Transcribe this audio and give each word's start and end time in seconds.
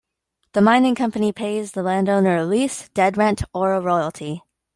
The 0.53 0.61
mining 0.61 0.95
company 0.95 1.31
pays 1.31 1.73
the 1.73 1.83
landowner 1.83 2.37
a 2.37 2.43
lease, 2.43 2.89
dead 2.95 3.17
rent 3.17 3.43
or 3.53 3.75
a 3.75 3.81
royalty. 3.81 4.41